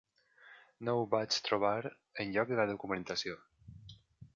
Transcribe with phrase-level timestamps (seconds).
[0.87, 1.75] No ho vaig trobar
[2.25, 3.41] enlloc de la documentació.